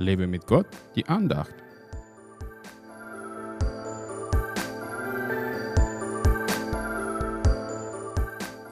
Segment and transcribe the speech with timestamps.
[0.00, 0.66] Lebe mit Gott,
[0.96, 1.54] die Andacht.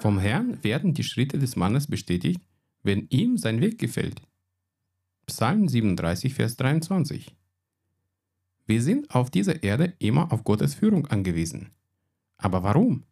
[0.00, 2.40] Vom Herrn werden die Schritte des Mannes bestätigt,
[2.82, 4.22] wenn ihm sein Weg gefällt.
[5.26, 7.36] Psalm 37, Vers 23.
[8.64, 11.72] Wir sind auf dieser Erde immer auf Gottes Führung angewiesen.
[12.38, 13.04] Aber warum?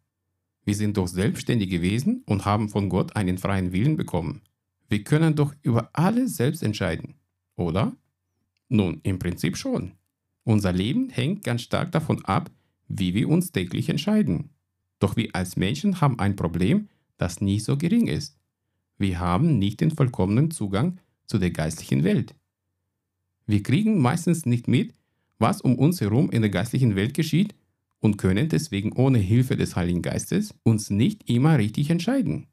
[0.65, 4.41] Wir sind doch selbstständige Wesen und haben von Gott einen freien Willen bekommen.
[4.89, 7.13] Wir können doch über alles selbst entscheiden,
[7.55, 7.95] oder?
[8.69, 9.93] Nun, im Prinzip schon.
[10.43, 12.51] Unser Leben hängt ganz stark davon ab,
[12.87, 14.49] wie wir uns täglich entscheiden.
[14.99, 18.37] Doch wir als Menschen haben ein Problem, das nicht so gering ist.
[18.97, 22.35] Wir haben nicht den vollkommenen Zugang zu der geistlichen Welt.
[23.45, 24.93] Wir kriegen meistens nicht mit,
[25.39, 27.55] was um uns herum in der geistlichen Welt geschieht
[27.99, 32.47] und können deswegen ohne Hilfe des Heiligen Geistes uns nicht immer richtig entscheiden.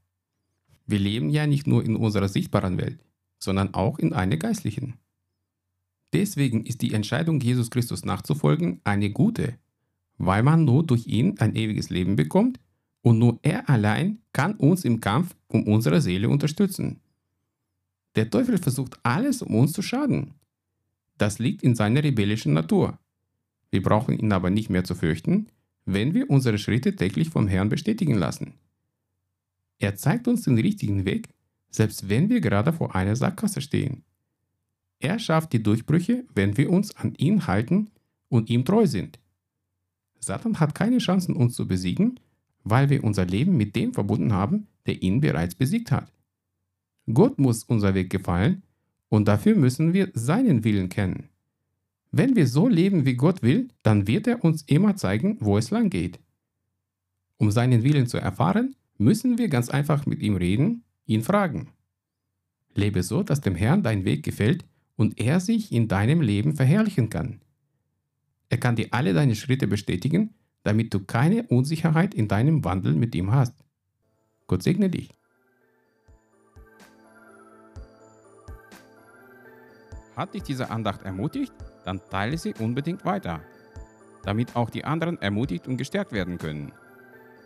[0.87, 2.99] Wir leben ja nicht nur in unserer sichtbaren Welt,
[3.39, 4.95] sondern auch in einer geistlichen.
[6.15, 9.59] Deswegen ist die Entscheidung, Jesus Christus nachzufolgen, eine gute,
[10.17, 12.61] weil man nur durch ihn ein ewiges Leben bekommt
[13.03, 17.01] und nur er allein kann uns im Kampf um unsere Seele unterstützen.
[18.15, 20.35] Der Teufel versucht alles, um uns zu schaden.
[21.19, 22.97] Das liegt in seiner rebellischen Natur.
[23.73, 25.49] Wir brauchen ihn aber nicht mehr zu fürchten,
[25.85, 28.55] wenn wir unsere Schritte täglich vom Herrn bestätigen lassen.
[29.81, 31.29] Er zeigt uns den richtigen Weg,
[31.71, 34.05] selbst wenn wir gerade vor einer Sackgasse stehen.
[35.01, 37.91] Er schafft die Durchbrüche, wenn wir uns an ihn halten
[38.29, 39.19] und ihm treu sind.
[40.19, 42.19] Satan hat keine Chancen, uns zu besiegen,
[42.63, 46.11] weil wir unser Leben mit dem verbunden haben, der ihn bereits besiegt hat.
[47.13, 48.63] Gott muss unser Weg gefallen
[49.11, 51.29] und dafür müssen wir seinen Willen kennen.
[52.11, 55.71] Wenn wir so leben, wie Gott will, dann wird er uns immer zeigen, wo es
[55.71, 56.21] lang geht.
[57.37, 61.73] Um seinen Willen zu erfahren, müssen wir ganz einfach mit ihm reden, ihn fragen.
[62.75, 64.65] Lebe so, dass dem Herrn dein Weg gefällt
[64.97, 67.41] und er sich in deinem Leben verherrlichen kann.
[68.49, 73.15] Er kann dir alle deine Schritte bestätigen, damit du keine Unsicherheit in deinem Wandel mit
[73.15, 73.55] ihm hast.
[74.47, 75.11] Gott segne dich.
[80.17, 81.53] Hat dich diese Andacht ermutigt?
[81.85, 83.41] dann teile sie unbedingt weiter,
[84.25, 86.73] damit auch die anderen ermutigt und gestärkt werden können.